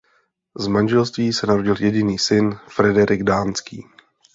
[0.57, 3.85] Z manželství se narodil jediný syn Frederik Dánský.